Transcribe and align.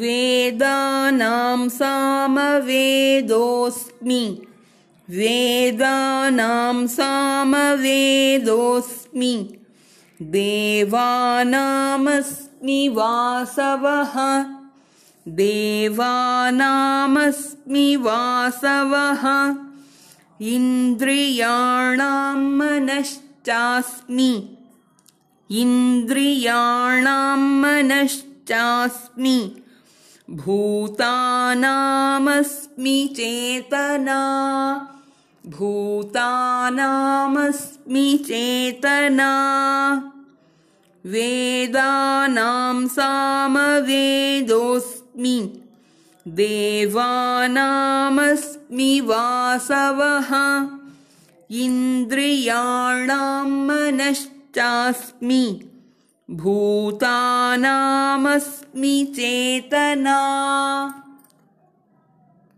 वेदानां 0.00 1.62
सामवेदोऽस्मि 1.78 4.20
वेदानां 5.16 6.70
सामवेदोऽस्मि 6.94 9.32
देवानामस्मि 10.36 12.78
वासवः 12.98 14.16
देवानामस्मि 15.40 17.86
वासवः 18.06 19.24
इन्द्रियाणां 20.54 22.20
मनश्चास्मि 22.60 24.30
इन्द्रियाणां 25.62 27.32
मनश्चास्मि 27.64 29.36
भूतानामस्मि 30.32 32.98
चेतना 33.16 34.20
भूतानामस्मि 35.56 38.04
चेतना 38.28 39.26
वेदानां 41.14 42.86
सामवेदोऽस्मि 42.96 45.34
देवानामस्मि 46.40 48.88
वासवः 49.10 50.30
इन्द्रियाणां 51.66 53.34
मनश्चास्मि 53.68 55.44
भूतानामस्मि 56.40 58.96
चेतना 59.16 60.18